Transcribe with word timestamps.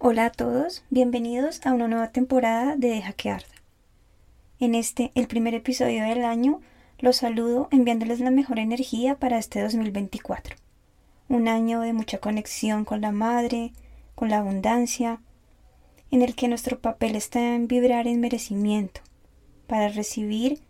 Hola 0.00 0.26
a 0.26 0.30
todos, 0.30 0.84
bienvenidos 0.90 1.66
a 1.66 1.72
una 1.72 1.88
nueva 1.88 2.12
temporada 2.12 2.76
de 2.76 2.90
Deja 2.90 3.12
que 3.14 3.30
arda. 3.30 3.48
En 4.60 4.76
este, 4.76 5.10
el 5.16 5.26
primer 5.26 5.54
episodio 5.54 6.04
del 6.04 6.24
año, 6.24 6.60
los 7.00 7.16
saludo 7.16 7.66
enviándoles 7.72 8.20
la 8.20 8.30
mejor 8.30 8.60
energía 8.60 9.16
para 9.16 9.38
este 9.38 9.60
2024. 9.60 10.54
Un 11.28 11.48
año 11.48 11.80
de 11.80 11.92
mucha 11.94 12.18
conexión 12.18 12.84
con 12.84 13.00
la 13.00 13.10
madre, 13.10 13.72
con 14.14 14.28
la 14.30 14.38
abundancia, 14.38 15.20
en 16.12 16.22
el 16.22 16.36
que 16.36 16.46
nuestro 16.46 16.78
papel 16.78 17.16
está 17.16 17.56
en 17.56 17.66
vibrar 17.66 18.06
en 18.06 18.20
merecimiento, 18.20 19.00
para 19.66 19.88
recibir 19.88 20.60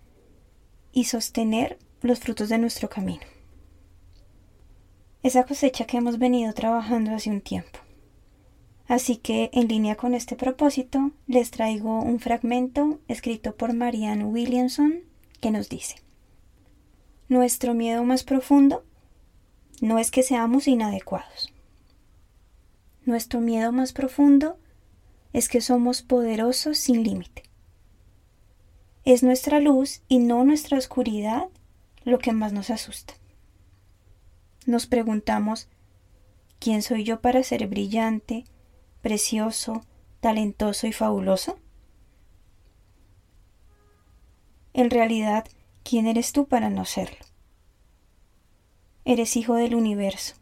y 0.91 1.05
sostener 1.05 1.78
los 2.00 2.19
frutos 2.19 2.48
de 2.48 2.56
nuestro 2.56 2.88
camino. 2.88 3.27
Esa 5.22 5.44
cosecha 5.44 5.84
que 5.84 5.98
hemos 5.98 6.19
venido 6.19 6.55
trabajando 6.55 7.14
hace 7.14 7.28
un 7.28 7.42
tiempo. 7.42 7.78
Así 8.89 9.19
que, 9.19 9.50
en 9.53 9.69
línea 9.69 9.97
con 9.97 10.14
este 10.14 10.34
propósito, 10.34 11.11
les 11.27 11.50
traigo 11.50 12.00
un 12.00 12.20
fragmento 12.20 12.98
escrito 13.06 13.55
por 13.55 13.75
Marianne 13.75 14.25
Williamson 14.25 15.00
que 15.41 15.50
nos 15.50 15.69
dice, 15.69 15.97
Nuestro 17.28 17.75
miedo 17.75 18.03
más 18.03 18.25
profundo 18.25 18.83
no 19.83 19.98
es 19.98 20.11
que 20.11 20.22
seamos 20.22 20.66
inadecuados. 20.66 21.53
Nuestro 23.05 23.41
miedo 23.41 23.72
más 23.72 23.92
profundo 23.92 24.59
es 25.34 25.50
que 25.50 25.61
somos 25.61 26.00
poderosos 26.00 26.78
sin 26.78 27.05
límite. 27.05 27.42
Es 29.05 29.22
nuestra 29.22 29.61
luz 29.61 30.00
y 30.09 30.19
no 30.19 30.44
nuestra 30.44 30.78
oscuridad 30.78 31.48
lo 32.05 32.19
que 32.19 32.33
más 32.33 32.55
nos 32.55 32.70
asusta. 32.70 33.12
Nos 34.64 34.86
preguntamos, 34.86 35.69
¿quién 36.59 36.81
soy 36.81 37.05
yo 37.05 37.20
para 37.20 37.42
ser 37.42 37.66
brillante, 37.66 38.44
precioso, 39.09 39.87
talentoso 40.20 40.87
y 40.87 40.92
fabuloso? 40.92 41.59
En 44.75 44.91
realidad, 44.91 45.47
¿quién 45.83 46.06
eres 46.06 46.33
tú 46.33 46.47
para 46.47 46.69
no 46.69 46.84
serlo? 46.84 47.25
Eres 49.06 49.34
hijo 49.38 49.55
del 49.55 49.75
universo. 49.75 50.34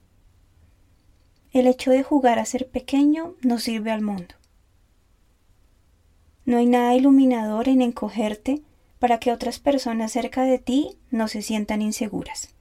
El 1.53 1.69
hecho 1.69 1.93
de 1.93 2.03
jugar 2.03 2.41
a 2.41 2.45
ser 2.45 2.69
pequeño 2.69 3.37
no 3.41 3.61
sirve 3.61 3.93
al 3.93 4.03
mundo. 4.03 4.35
No 6.45 6.57
hay 6.57 6.67
nada 6.67 6.97
iluminador 6.97 7.69
en 7.69 7.83
encogerte 7.83 8.63
para 8.99 9.21
que 9.21 9.31
otras 9.31 9.61
personas 9.61 10.11
cerca 10.11 10.43
de 10.43 10.59
ti 10.59 10.99
no 11.13 11.29
se 11.29 11.41
sientan 11.41 11.83
inseguras. 11.83 12.53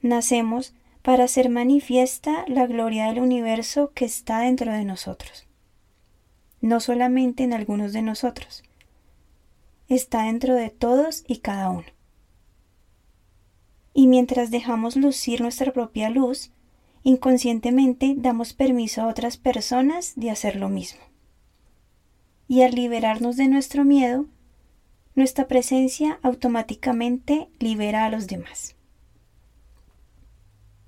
Nacemos 0.00 0.72
para 1.04 1.24
hacer 1.24 1.50
manifiesta 1.50 2.46
la 2.48 2.66
gloria 2.66 3.08
del 3.08 3.18
universo 3.18 3.92
que 3.94 4.06
está 4.06 4.38
dentro 4.40 4.72
de 4.72 4.86
nosotros, 4.86 5.46
no 6.62 6.80
solamente 6.80 7.44
en 7.44 7.52
algunos 7.52 7.92
de 7.92 8.00
nosotros, 8.00 8.64
está 9.86 10.22
dentro 10.22 10.54
de 10.54 10.70
todos 10.70 11.22
y 11.28 11.40
cada 11.40 11.68
uno. 11.68 11.84
Y 13.92 14.06
mientras 14.06 14.50
dejamos 14.50 14.96
lucir 14.96 15.42
nuestra 15.42 15.74
propia 15.74 16.08
luz, 16.08 16.52
inconscientemente 17.02 18.14
damos 18.16 18.54
permiso 18.54 19.02
a 19.02 19.08
otras 19.08 19.36
personas 19.36 20.14
de 20.16 20.30
hacer 20.30 20.56
lo 20.56 20.70
mismo 20.70 21.02
y 22.48 22.62
al 22.62 22.74
liberarnos 22.74 23.36
de 23.36 23.48
nuestro 23.48 23.84
miedo, 23.84 24.24
nuestra 25.14 25.48
presencia 25.48 26.18
automáticamente 26.22 27.50
libera 27.58 28.06
a 28.06 28.10
los 28.10 28.26
demás. 28.26 28.74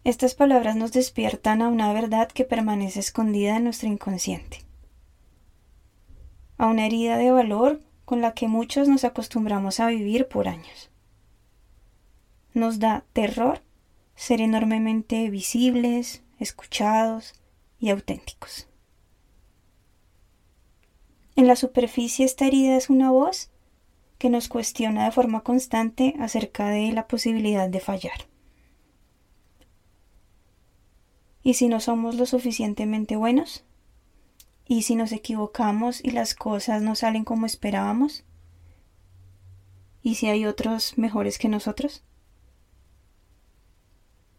Estas 0.06 0.36
palabras 0.36 0.76
nos 0.76 0.92
despiertan 0.92 1.62
a 1.62 1.68
una 1.68 1.92
verdad 1.92 2.28
que 2.28 2.44
permanece 2.44 3.00
escondida 3.00 3.56
en 3.56 3.64
nuestro 3.64 3.88
inconsciente, 3.88 4.58
a 6.58 6.68
una 6.68 6.86
herida 6.86 7.16
de 7.16 7.32
valor 7.32 7.80
con 8.04 8.20
la 8.20 8.32
que 8.32 8.46
muchos 8.46 8.86
nos 8.86 9.02
acostumbramos 9.02 9.80
a 9.80 9.88
vivir 9.88 10.28
por 10.28 10.46
años. 10.46 10.92
Nos 12.54 12.78
da 12.78 13.04
terror 13.14 13.62
ser 14.14 14.40
enormemente 14.40 15.28
visibles, 15.28 16.22
escuchados 16.38 17.34
y 17.80 17.90
auténticos. 17.90 18.68
En 21.34 21.48
la 21.48 21.56
superficie 21.56 22.24
esta 22.24 22.46
herida 22.46 22.76
es 22.76 22.90
una 22.90 23.10
voz 23.10 23.50
que 24.18 24.30
nos 24.30 24.46
cuestiona 24.46 25.06
de 25.06 25.10
forma 25.10 25.40
constante 25.40 26.14
acerca 26.20 26.68
de 26.68 26.92
la 26.92 27.08
posibilidad 27.08 27.68
de 27.68 27.80
fallar. 27.80 28.35
¿Y 31.46 31.54
si 31.54 31.68
no 31.68 31.78
somos 31.78 32.16
lo 32.16 32.26
suficientemente 32.26 33.14
buenos? 33.14 33.62
¿Y 34.66 34.82
si 34.82 34.96
nos 34.96 35.12
equivocamos 35.12 36.02
y 36.02 36.10
las 36.10 36.34
cosas 36.34 36.82
no 36.82 36.96
salen 36.96 37.22
como 37.22 37.46
esperábamos? 37.46 38.24
¿Y 40.02 40.16
si 40.16 40.26
hay 40.26 40.44
otros 40.44 40.98
mejores 40.98 41.38
que 41.38 41.48
nosotros? 41.48 42.02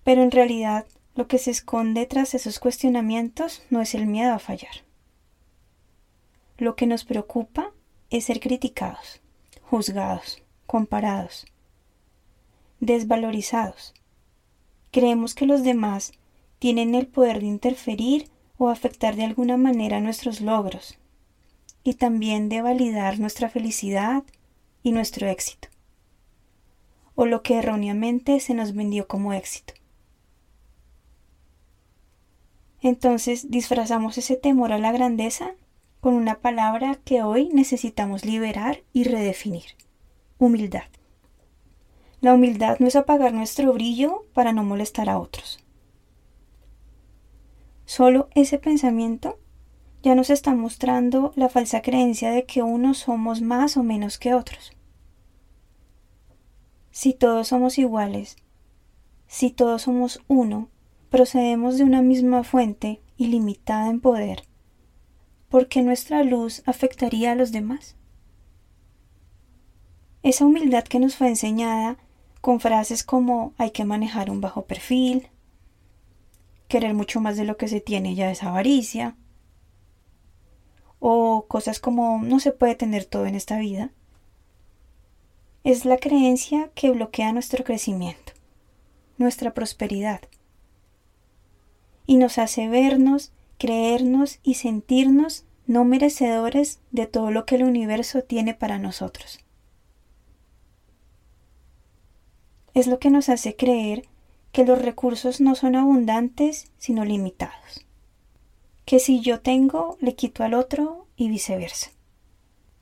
Pero 0.03 0.21
en 0.21 0.31
realidad 0.31 0.85
lo 1.15 1.29
que 1.29 1.37
se 1.37 1.49
esconde 1.49 2.05
tras 2.07 2.33
esos 2.33 2.59
cuestionamientos 2.59 3.63
no 3.69 3.79
es 3.79 3.95
el 3.95 4.05
miedo 4.05 4.33
a 4.33 4.39
fallar. 4.39 4.83
Lo 6.57 6.75
que 6.75 6.87
nos 6.87 7.05
preocupa 7.05 7.71
es 8.09 8.25
ser 8.25 8.41
criticados, 8.41 9.21
juzgados, 9.61 10.43
comparados, 10.65 11.45
desvalorizados. 12.81 13.93
Creemos 14.91 15.35
que 15.35 15.45
los 15.45 15.63
demás 15.63 16.11
tienen 16.59 16.95
el 16.95 17.07
poder 17.07 17.39
de 17.39 17.45
interferir 17.45 18.29
o 18.57 18.69
afectar 18.69 19.15
de 19.15 19.23
alguna 19.23 19.57
manera 19.57 19.99
nuestros 19.99 20.41
logros 20.41 20.97
y 21.83 21.93
también 21.93 22.49
de 22.49 22.61
validar 22.61 23.19
nuestra 23.19 23.49
felicidad 23.49 24.23
y 24.83 24.91
nuestro 24.91 25.27
éxito, 25.27 25.69
o 27.15 27.25
lo 27.25 27.43
que 27.43 27.57
erróneamente 27.59 28.39
se 28.39 28.53
nos 28.53 28.73
vendió 28.73 29.07
como 29.07 29.33
éxito. 29.33 29.73
Entonces 32.81 33.49
disfrazamos 33.49 34.17
ese 34.17 34.35
temor 34.35 34.71
a 34.71 34.79
la 34.79 34.91
grandeza 34.91 35.55
con 35.99 36.13
una 36.13 36.39
palabra 36.39 36.95
que 37.03 37.23
hoy 37.23 37.49
necesitamos 37.53 38.23
liberar 38.23 38.83
y 38.93 39.03
redefinir. 39.03 39.75
Humildad. 40.37 40.85
La 42.21 42.33
humildad 42.33 42.77
no 42.79 42.87
es 42.87 42.95
apagar 42.95 43.33
nuestro 43.33 43.73
brillo 43.73 44.25
para 44.33 44.53
no 44.53 44.63
molestar 44.63 45.09
a 45.09 45.19
otros. 45.19 45.59
Solo 47.87 48.27
ese 48.35 48.59
pensamiento 48.59 49.39
ya 50.03 50.13
nos 50.13 50.29
está 50.29 50.53
mostrando 50.53 51.31
la 51.37 51.47
falsa 51.47 51.81
creencia 51.81 52.31
de 52.31 52.43
que 52.43 52.61
unos 52.61 52.97
somos 52.97 53.41
más 53.41 53.77
o 53.77 53.81
menos 53.81 54.19
que 54.19 54.33
otros. 54.33 54.73
Si 56.91 57.13
todos 57.13 57.47
somos 57.47 57.77
iguales, 57.77 58.35
si 59.27 59.51
todos 59.51 59.83
somos 59.83 60.21
uno, 60.27 60.67
procedemos 61.09 61.77
de 61.77 61.85
una 61.85 62.01
misma 62.01 62.43
fuente 62.43 63.01
ilimitada 63.15 63.89
en 63.89 64.01
poder, 64.01 64.43
porque 65.47 65.81
nuestra 65.81 66.23
luz 66.23 66.63
afectaría 66.65 67.31
a 67.31 67.35
los 67.35 67.53
demás. 67.53 67.95
Esa 70.23 70.45
humildad 70.45 70.83
que 70.83 70.99
nos 70.99 71.15
fue 71.15 71.29
enseñada 71.29 71.97
con 72.41 72.59
frases 72.59 73.05
como 73.05 73.53
hay 73.57 73.71
que 73.71 73.85
manejar 73.85 74.29
un 74.29 74.41
bajo 74.41 74.65
perfil, 74.65 75.29
querer 76.67 76.93
mucho 76.93 77.21
más 77.21 77.37
de 77.37 77.45
lo 77.45 77.57
que 77.57 77.67
se 77.67 77.81
tiene 77.81 78.15
ya 78.15 78.29
es 78.31 78.43
avaricia, 78.43 79.15
o 80.99 81.45
cosas 81.47 81.79
como 81.79 82.21
no 82.23 82.39
se 82.39 82.51
puede 82.51 82.75
tener 82.75 83.05
todo 83.05 83.25
en 83.25 83.35
esta 83.35 83.57
vida, 83.57 83.91
es 85.63 85.85
la 85.85 85.97
creencia 85.97 86.71
que 86.75 86.91
bloquea 86.91 87.33
nuestro 87.33 87.63
crecimiento, 87.63 88.33
nuestra 89.17 89.53
prosperidad, 89.53 90.21
y 92.05 92.17
nos 92.17 92.37
hace 92.37 92.69
vernos, 92.69 93.31
creernos 93.57 94.39
y 94.43 94.55
sentirnos 94.55 95.45
no 95.65 95.83
merecedores 95.83 96.79
de 96.91 97.05
todo 97.05 97.29
lo 97.31 97.45
que 97.45 97.55
el 97.55 97.63
universo 97.63 98.23
tiene 98.23 98.53
para 98.53 98.79
nosotros. 98.79 99.39
Es 102.73 102.87
lo 102.87 102.99
que 102.99 103.09
nos 103.09 103.27
hace 103.27 103.55
creer 103.55 104.07
que 104.57 104.65
los 104.65 104.81
recursos 104.81 105.39
no 105.39 105.53
son 105.53 105.75
abundantes, 105.75 106.71
sino 106.79 107.05
limitados. 107.05 107.85
Que 108.85 108.97
si 108.97 109.21
yo 109.21 109.39
tengo, 109.39 109.99
le 110.01 110.15
quito 110.15 110.43
al 110.43 110.55
otro 110.55 111.05
y 111.15 111.29
viceversa. 111.29 111.91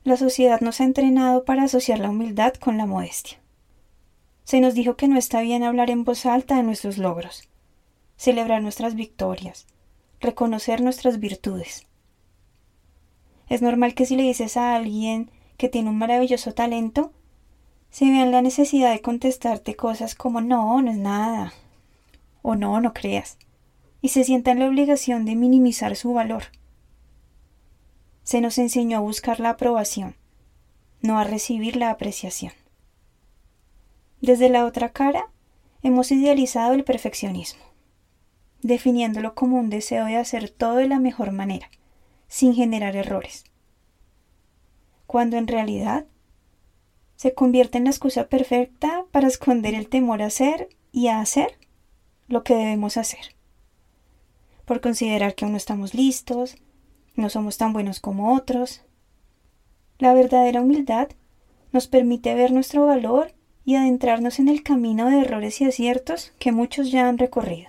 La 0.02 0.16
sociedad 0.16 0.62
nos 0.62 0.80
ha 0.80 0.84
entrenado 0.84 1.44
para 1.44 1.64
asociar 1.64 1.98
la 1.98 2.08
humildad 2.08 2.54
con 2.54 2.78
la 2.78 2.86
modestia. 2.86 3.36
Se 4.44 4.58
nos 4.62 4.72
dijo 4.72 4.96
que 4.96 5.06
no 5.06 5.18
está 5.18 5.42
bien 5.42 5.64
hablar 5.64 5.90
en 5.90 6.04
voz 6.04 6.24
alta 6.24 6.56
de 6.56 6.62
nuestros 6.62 6.96
logros, 6.96 7.46
celebrar 8.16 8.62
nuestras 8.62 8.94
victorias, 8.94 9.66
reconocer 10.18 10.80
nuestras 10.80 11.20
virtudes. 11.20 11.86
Es 13.50 13.60
normal 13.60 13.94
que 13.94 14.06
si 14.06 14.16
le 14.16 14.22
dices 14.22 14.56
a 14.56 14.76
alguien 14.76 15.30
que 15.58 15.68
tiene 15.68 15.90
un 15.90 15.98
maravilloso 15.98 16.54
talento, 16.54 17.12
se 17.90 18.06
vean 18.06 18.32
la 18.32 18.40
necesidad 18.40 18.92
de 18.92 19.02
contestarte 19.02 19.76
cosas 19.76 20.14
como 20.14 20.40
no, 20.40 20.80
no 20.80 20.90
es 20.90 20.96
nada, 20.96 21.52
o 22.48 22.54
no, 22.54 22.80
no 22.80 22.94
creas, 22.94 23.38
y 24.00 24.10
se 24.10 24.22
sientan 24.22 24.60
la 24.60 24.68
obligación 24.68 25.24
de 25.24 25.34
minimizar 25.34 25.96
su 25.96 26.12
valor. 26.12 26.44
Se 28.22 28.40
nos 28.40 28.58
enseñó 28.58 28.98
a 28.98 29.00
buscar 29.00 29.40
la 29.40 29.50
aprobación, 29.50 30.14
no 31.02 31.18
a 31.18 31.24
recibir 31.24 31.74
la 31.74 31.90
apreciación. 31.90 32.52
Desde 34.20 34.48
la 34.48 34.64
otra 34.64 34.90
cara, 34.90 35.32
hemos 35.82 36.12
idealizado 36.12 36.74
el 36.74 36.84
perfeccionismo, 36.84 37.64
definiéndolo 38.62 39.34
como 39.34 39.58
un 39.58 39.68
deseo 39.68 40.04
de 40.04 40.16
hacer 40.16 40.48
todo 40.48 40.76
de 40.76 40.86
la 40.86 41.00
mejor 41.00 41.32
manera, 41.32 41.68
sin 42.28 42.54
generar 42.54 42.94
errores, 42.94 43.42
cuando 45.08 45.36
en 45.36 45.48
realidad 45.48 46.06
se 47.16 47.34
convierte 47.34 47.78
en 47.78 47.84
la 47.84 47.90
excusa 47.90 48.28
perfecta 48.28 49.04
para 49.10 49.26
esconder 49.26 49.74
el 49.74 49.88
temor 49.88 50.22
a 50.22 50.26
hacer 50.26 50.68
y 50.92 51.08
a 51.08 51.18
hacer 51.18 51.58
lo 52.28 52.42
que 52.42 52.54
debemos 52.54 52.96
hacer. 52.96 53.34
Por 54.64 54.80
considerar 54.80 55.34
que 55.34 55.44
aún 55.44 55.52
no 55.52 55.58
estamos 55.58 55.94
listos, 55.94 56.56
no 57.14 57.30
somos 57.30 57.56
tan 57.56 57.72
buenos 57.72 58.00
como 58.00 58.34
otros. 58.34 58.82
La 59.98 60.12
verdadera 60.12 60.60
humildad 60.60 61.08
nos 61.72 61.86
permite 61.86 62.34
ver 62.34 62.52
nuestro 62.52 62.86
valor 62.86 63.32
y 63.64 63.76
adentrarnos 63.76 64.38
en 64.38 64.48
el 64.48 64.62
camino 64.62 65.10
de 65.10 65.20
errores 65.20 65.60
y 65.60 65.64
aciertos 65.64 66.32
que 66.38 66.52
muchos 66.52 66.90
ya 66.90 67.08
han 67.08 67.18
recorrido. 67.18 67.68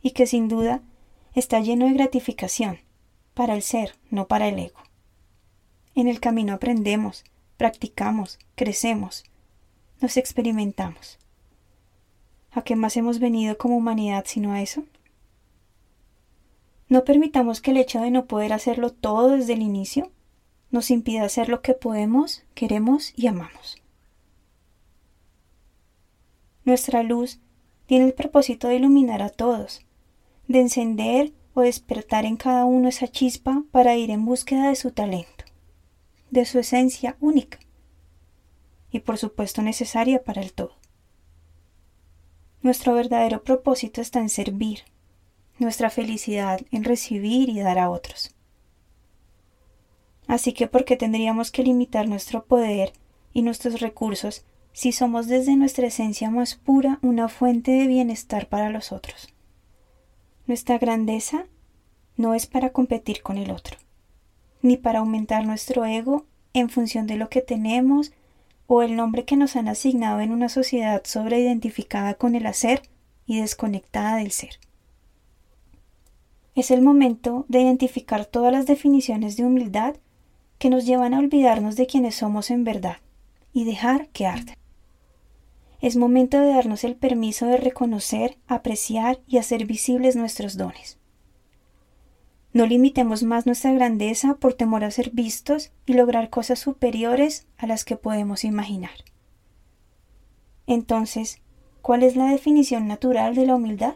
Y 0.00 0.12
que 0.12 0.26
sin 0.26 0.48
duda 0.48 0.82
está 1.34 1.60
lleno 1.60 1.86
de 1.86 1.92
gratificación, 1.92 2.78
para 3.34 3.54
el 3.54 3.62
ser, 3.62 3.94
no 4.10 4.26
para 4.26 4.48
el 4.48 4.58
ego. 4.58 4.80
En 5.94 6.08
el 6.08 6.20
camino 6.20 6.54
aprendemos, 6.54 7.24
practicamos, 7.56 8.38
crecemos, 8.54 9.24
nos 10.00 10.16
experimentamos. 10.16 11.18
¿A 12.58 12.62
qué 12.62 12.74
más 12.74 12.96
hemos 12.96 13.20
venido 13.20 13.56
como 13.56 13.76
humanidad 13.76 14.24
sino 14.26 14.50
a 14.50 14.60
eso? 14.60 14.82
No 16.88 17.04
permitamos 17.04 17.60
que 17.60 17.70
el 17.70 17.76
hecho 17.76 18.00
de 18.00 18.10
no 18.10 18.26
poder 18.26 18.52
hacerlo 18.52 18.90
todo 18.90 19.36
desde 19.36 19.52
el 19.52 19.62
inicio 19.62 20.10
nos 20.72 20.90
impida 20.90 21.22
hacer 21.22 21.48
lo 21.48 21.62
que 21.62 21.74
podemos, 21.74 22.42
queremos 22.54 23.12
y 23.14 23.28
amamos. 23.28 23.80
Nuestra 26.64 27.04
luz 27.04 27.38
tiene 27.86 28.06
el 28.06 28.12
propósito 28.12 28.66
de 28.66 28.74
iluminar 28.74 29.22
a 29.22 29.28
todos, 29.28 29.86
de 30.48 30.58
encender 30.58 31.32
o 31.54 31.60
despertar 31.60 32.24
en 32.24 32.36
cada 32.36 32.64
uno 32.64 32.88
esa 32.88 33.06
chispa 33.06 33.62
para 33.70 33.94
ir 33.94 34.10
en 34.10 34.24
búsqueda 34.24 34.70
de 34.70 34.74
su 34.74 34.90
talento, 34.90 35.44
de 36.32 36.44
su 36.44 36.58
esencia 36.58 37.16
única 37.20 37.60
y 38.90 38.98
por 38.98 39.16
supuesto 39.16 39.62
necesaria 39.62 40.24
para 40.24 40.42
el 40.42 40.52
todo. 40.52 40.77
Nuestro 42.60 42.94
verdadero 42.94 43.44
propósito 43.44 44.00
está 44.00 44.18
en 44.20 44.28
servir, 44.28 44.80
nuestra 45.58 45.90
felicidad 45.90 46.60
en 46.72 46.84
recibir 46.84 47.48
y 47.48 47.60
dar 47.60 47.78
a 47.78 47.90
otros. 47.90 48.34
Así 50.26 50.52
que 50.52 50.66
¿por 50.66 50.84
qué 50.84 50.96
tendríamos 50.96 51.50
que 51.50 51.62
limitar 51.62 52.08
nuestro 52.08 52.44
poder 52.44 52.92
y 53.32 53.42
nuestros 53.42 53.80
recursos 53.80 54.44
si 54.72 54.92
somos 54.92 55.26
desde 55.26 55.56
nuestra 55.56 55.86
esencia 55.86 56.30
más 56.30 56.54
pura 56.56 56.98
una 57.02 57.28
fuente 57.28 57.70
de 57.70 57.86
bienestar 57.86 58.48
para 58.48 58.70
los 58.70 58.92
otros? 58.92 59.32
Nuestra 60.46 60.78
grandeza 60.78 61.46
no 62.16 62.34
es 62.34 62.46
para 62.46 62.70
competir 62.70 63.22
con 63.22 63.38
el 63.38 63.50
otro, 63.50 63.78
ni 64.62 64.76
para 64.76 64.98
aumentar 64.98 65.46
nuestro 65.46 65.84
ego 65.84 66.26
en 66.52 66.68
función 66.70 67.06
de 67.06 67.16
lo 67.16 67.28
que 67.28 67.40
tenemos 67.40 68.12
o 68.68 68.82
el 68.82 68.94
nombre 68.94 69.24
que 69.24 69.36
nos 69.36 69.56
han 69.56 69.66
asignado 69.66 70.20
en 70.20 70.30
una 70.30 70.50
sociedad 70.50 71.02
sobreidentificada 71.04 72.14
con 72.14 72.36
el 72.36 72.46
hacer 72.46 72.82
y 73.26 73.40
desconectada 73.40 74.16
del 74.16 74.30
ser. 74.30 74.60
Es 76.54 76.70
el 76.70 76.82
momento 76.82 77.46
de 77.48 77.62
identificar 77.62 78.26
todas 78.26 78.52
las 78.52 78.66
definiciones 78.66 79.36
de 79.36 79.46
humildad 79.46 79.96
que 80.58 80.68
nos 80.68 80.84
llevan 80.84 81.14
a 81.14 81.18
olvidarnos 81.18 81.76
de 81.76 81.86
quienes 81.86 82.16
somos 82.16 82.50
en 82.50 82.64
verdad 82.64 82.98
y 83.54 83.64
dejar 83.64 84.08
que 84.08 84.26
arden. 84.26 84.56
Es 85.80 85.96
momento 85.96 86.38
de 86.38 86.48
darnos 86.48 86.84
el 86.84 86.94
permiso 86.94 87.46
de 87.46 87.56
reconocer, 87.56 88.36
apreciar 88.48 89.20
y 89.26 89.38
hacer 89.38 89.64
visibles 89.64 90.14
nuestros 90.14 90.58
dones. 90.58 90.97
No 92.58 92.66
limitemos 92.66 93.22
más 93.22 93.46
nuestra 93.46 93.70
grandeza 93.70 94.34
por 94.34 94.52
temor 94.52 94.82
a 94.82 94.90
ser 94.90 95.10
vistos 95.10 95.70
y 95.86 95.92
lograr 95.92 96.28
cosas 96.28 96.58
superiores 96.58 97.46
a 97.56 97.68
las 97.68 97.84
que 97.84 97.94
podemos 97.94 98.42
imaginar. 98.42 98.90
Entonces, 100.66 101.40
¿cuál 101.82 102.02
es 102.02 102.16
la 102.16 102.32
definición 102.32 102.88
natural 102.88 103.36
de 103.36 103.46
la 103.46 103.54
humildad? 103.54 103.94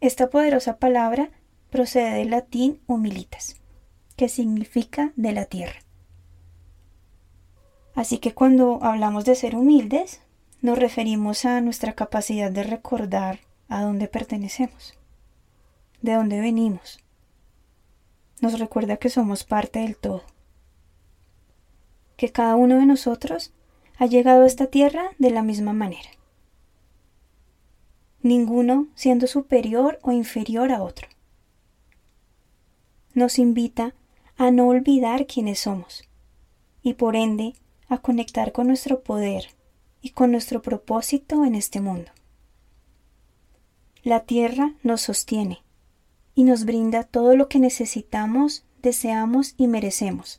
Esta 0.00 0.30
poderosa 0.30 0.78
palabra 0.78 1.30
procede 1.70 2.14
del 2.14 2.30
latín 2.30 2.80
humilitas, 2.88 3.54
que 4.16 4.28
significa 4.28 5.12
de 5.14 5.30
la 5.30 5.44
tierra. 5.44 5.78
Así 7.94 8.18
que 8.18 8.34
cuando 8.34 8.80
hablamos 8.82 9.24
de 9.24 9.36
ser 9.36 9.54
humildes, 9.54 10.22
nos 10.60 10.76
referimos 10.76 11.44
a 11.44 11.60
nuestra 11.60 11.92
capacidad 11.92 12.50
de 12.50 12.64
recordar 12.64 13.38
a 13.68 13.82
dónde 13.82 14.08
pertenecemos 14.08 14.98
de 16.02 16.14
dónde 16.14 16.40
venimos. 16.40 17.00
Nos 18.40 18.58
recuerda 18.58 18.98
que 18.98 19.10
somos 19.10 19.44
parte 19.44 19.80
del 19.80 19.96
todo. 19.96 20.22
Que 22.16 22.30
cada 22.30 22.56
uno 22.56 22.76
de 22.76 22.86
nosotros 22.86 23.52
ha 23.98 24.06
llegado 24.06 24.44
a 24.44 24.46
esta 24.46 24.66
tierra 24.66 25.10
de 25.18 25.30
la 25.30 25.42
misma 25.42 25.72
manera. 25.72 26.10
Ninguno 28.22 28.88
siendo 28.94 29.26
superior 29.26 29.98
o 30.02 30.12
inferior 30.12 30.72
a 30.72 30.82
otro. 30.82 31.08
Nos 33.14 33.38
invita 33.38 33.94
a 34.36 34.50
no 34.50 34.68
olvidar 34.68 35.26
quiénes 35.26 35.60
somos 35.60 36.08
y 36.82 36.94
por 36.94 37.16
ende 37.16 37.54
a 37.88 37.98
conectar 37.98 38.52
con 38.52 38.68
nuestro 38.68 39.02
poder 39.02 39.48
y 40.00 40.10
con 40.10 40.30
nuestro 40.30 40.62
propósito 40.62 41.44
en 41.44 41.56
este 41.56 41.80
mundo. 41.80 42.12
La 44.04 44.20
tierra 44.20 44.74
nos 44.84 45.00
sostiene 45.00 45.60
y 46.38 46.44
nos 46.44 46.66
brinda 46.66 47.02
todo 47.02 47.34
lo 47.34 47.48
que 47.48 47.58
necesitamos, 47.58 48.64
deseamos 48.80 49.54
y 49.56 49.66
merecemos 49.66 50.38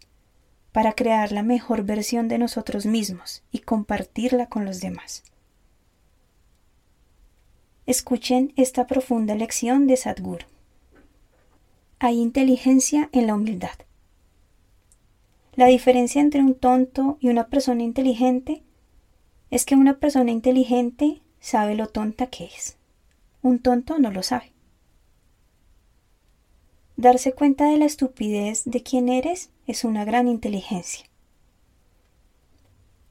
para 0.71 0.93
crear 0.93 1.33
la 1.33 1.43
mejor 1.43 1.83
versión 1.83 2.29
de 2.29 2.37
nosotros 2.37 2.85
mismos 2.85 3.43
y 3.51 3.59
compartirla 3.59 4.45
con 4.47 4.63
los 4.63 4.79
demás. 4.79 5.25
Escuchen 7.85 8.53
esta 8.55 8.87
profunda 8.87 9.35
lección 9.35 9.87
de 9.87 9.97
Sadhguru. 9.97 10.45
Hay 11.99 12.17
inteligencia 12.21 13.09
en 13.11 13.27
la 13.27 13.35
humildad. 13.35 13.77
La 15.55 15.65
diferencia 15.65 16.21
entre 16.21 16.39
un 16.39 16.55
tonto 16.55 17.17
y 17.19 17.27
una 17.27 17.47
persona 17.47 17.83
inteligente 17.83 18.63
es 19.51 19.65
que 19.65 19.75
una 19.75 19.99
persona 19.99 20.31
inteligente 20.31 21.21
sabe 21.41 21.75
lo 21.75 21.87
tonta 21.87 22.27
que 22.27 22.45
es. 22.45 22.77
Un 23.41 23.59
tonto 23.59 23.99
no 23.99 24.11
lo 24.11 24.23
sabe. 24.23 24.53
Darse 26.99 27.31
cuenta 27.31 27.69
de 27.69 27.77
la 27.77 27.85
estupidez 27.85 28.63
de 28.65 28.83
quien 28.83 29.07
eres 29.07 29.51
es 29.67 29.85
una 29.85 30.03
gran 30.03 30.27
inteligencia. 30.27 31.05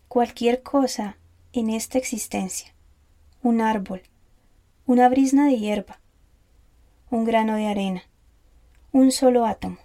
Cualquier 0.09 0.63
cosa 0.63 1.17
en 1.55 1.71
esta 1.71 1.97
existencia, 1.97 2.75
un 3.43 3.63
árbol, 3.63 4.03
una 4.85 5.09
brisna 5.09 5.47
de 5.47 5.59
hierba, 5.59 6.01
un 7.11 7.25
grano 7.25 7.57
de 7.57 7.67
arena, 7.67 8.03
un 8.93 9.11
solo 9.11 9.47
átomo. 9.47 9.79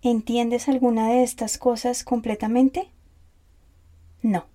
¿Entiendes 0.00 0.68
alguna 0.68 1.08
de 1.08 1.24
estas 1.24 1.58
cosas 1.58 2.04
completamente? 2.04 2.88
No. 4.22 4.46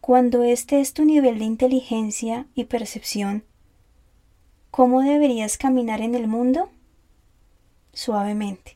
Cuando 0.00 0.44
este 0.44 0.80
es 0.80 0.94
tu 0.94 1.04
nivel 1.04 1.38
de 1.38 1.44
inteligencia 1.44 2.46
y 2.54 2.64
percepción, 2.64 3.44
¿cómo 4.74 5.02
deberías 5.02 5.56
caminar 5.56 6.00
en 6.00 6.16
el 6.16 6.26
mundo? 6.26 6.68
Suavemente, 7.92 8.74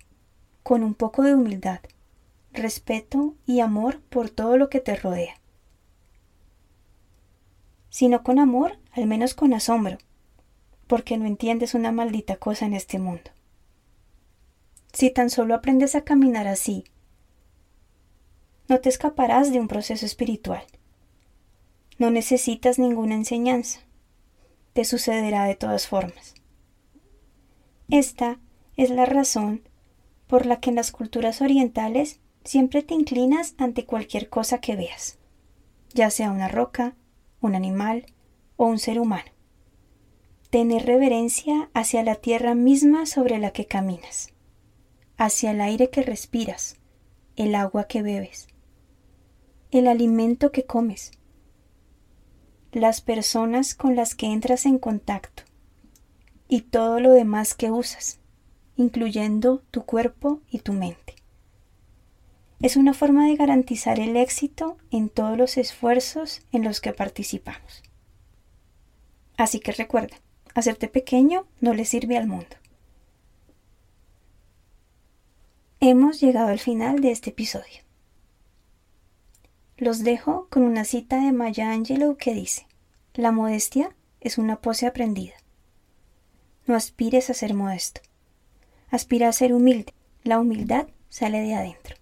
con 0.63 0.85
un 0.85 0.95
poco 0.95 1.25
de 1.25 1.35
humildad, 1.35 1.81
respeto 2.53 3.35
y 3.47 3.59
amor 3.59 4.01
por 4.03 4.31
todo 4.31 4.57
lo 4.59 4.71
que 4.71 4.79
te 4.79 4.95
rodea. 4.95 5.35
Si 7.91 8.07
no 8.07 8.23
con 8.23 8.39
amor, 8.39 8.79
al 8.93 9.09
menos 9.09 9.35
con 9.35 9.53
asombro, 9.53 9.99
porque 10.87 11.19
no 11.19 11.27
entiendes 11.27 11.75
una 11.75 11.91
maldita 11.91 12.37
cosa 12.37 12.65
en 12.67 12.75
este 12.75 13.01
mundo. 13.01 13.33
Si 14.93 15.11
tan 15.11 15.31
solo 15.31 15.57
aprendes 15.57 15.97
a 15.97 16.05
caminar 16.05 16.47
así, 16.47 16.85
no 18.69 18.79
te 18.79 18.89
escaparás 18.89 19.51
de 19.51 19.59
un 19.59 19.67
proceso 19.67 20.07
espiritual. 20.07 20.63
No 21.99 22.13
necesitas 22.13 22.79
ninguna 22.79 23.17
enseñanza. 23.17 23.81
Te 24.79 24.85
sucederá 24.85 25.47
de 25.47 25.57
todas 25.57 25.89
formas. 25.89 26.37
Esta 27.91 28.39
es 28.77 28.91
la 28.91 29.07
razón 29.07 29.69
por 30.29 30.47
la 30.47 30.61
que 30.61 30.71
en 30.71 30.77
las 30.77 30.93
culturas 30.93 31.43
orientales 31.43 32.21
siempre 32.45 32.85
te 32.85 32.95
inclinas 32.95 33.57
ante 33.59 33.85
cualquier 33.85 34.29
cosa 34.29 34.61
que 34.61 34.77
veas, 34.77 35.19
ya 35.95 36.11
sea 36.11 36.31
una 36.31 36.47
roca, 36.47 36.95
un 37.41 37.57
animal 37.57 38.07
o 38.55 38.67
un 38.67 38.79
ser 38.79 39.01
humano. 39.01 39.33
Tener 40.49 40.87
reverencia 40.87 41.71
hacia 41.75 42.05
la 42.05 42.15
tierra 42.15 42.55
misma 42.55 43.05
sobre 43.07 43.41
la 43.41 43.51
que 43.51 43.67
caminas, 43.67 44.33
hacia 45.17 45.51
el 45.51 45.61
aire 45.61 45.91
que 45.91 46.03
respiras, 46.03 46.77
el 47.35 47.57
agua 47.57 47.89
que 47.89 48.03
bebes, 48.03 48.47
el 49.73 49.89
alimento 49.89 50.53
que 50.53 50.67
comes, 50.67 51.18
las 52.73 53.01
personas 53.01 53.75
con 53.75 53.97
las 53.97 54.15
que 54.15 54.27
entras 54.27 54.67
en 54.67 54.79
contacto 54.79 55.43
y 56.49 56.63
todo 56.63 57.01
lo 57.01 57.13
demás 57.13 57.55
que 57.55 57.71
usas, 57.71 58.19
incluyendo 58.77 59.63
tu 59.71 59.85
cuerpo 59.85 60.41
y 60.51 60.59
tu 60.61 60.73
mente. 60.73 61.15
Es 62.61 62.77
una 62.77 62.93
forma 62.93 63.27
de 63.27 63.37
garantizar 63.37 64.01
el 64.01 64.17
éxito 64.17 64.77
en 64.91 65.09
todos 65.09 65.39
los 65.39 65.57
esfuerzos 65.57 66.43
en 66.53 66.65
los 66.65 66.81
que 66.81 66.93
participamos. 66.93 67.83
Así 69.37 69.61
que 69.61 69.73
recuerda, 69.73 70.17
hacerte 70.55 70.89
pequeño 70.89 71.47
no 71.61 71.73
le 71.75 71.85
sirve 71.85 72.17
al 72.17 72.27
mundo. 72.27 72.57
Hemos 75.81 76.21
llegado 76.21 76.49
al 76.49 76.59
final 76.59 77.01
de 77.01 77.13
este 77.13 77.31
episodio. 77.31 77.88
Los 79.79 80.03
dejo 80.03 80.49
con 80.51 80.65
una 80.65 80.85
cita 80.85 81.25
de 81.25 81.31
Maya 81.31 81.71
Angelou 81.71 82.17
que 82.17 82.35
dice, 82.35 82.67
La 83.15 83.31
modestia 83.31 83.95
es 84.21 84.37
una 84.37 84.61
pose 84.61 84.89
aprendida. 84.89 85.35
No 86.67 86.75
aspires 86.75 87.31
a 87.31 87.35
ser 87.35 87.55
modesto. 87.55 88.01
Aspira 88.91 89.29
a 89.29 89.33
ser 89.33 89.55
humilde. 89.55 89.95
La 90.25 90.41
humildad 90.41 90.89
sale 91.09 91.41
de 91.41 91.55
adentro. 91.55 91.95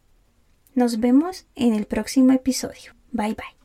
Nos 0.74 1.00
vemos 1.00 1.46
en 1.54 1.74
el 1.74 1.86
próximo 1.86 2.32
episodio. 2.32 2.94
Bye 3.12 3.34
bye. 3.34 3.55